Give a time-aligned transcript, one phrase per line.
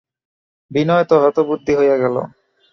[0.71, 2.15] বিনয় তো হতবুদ্ধি হইয়া গেল।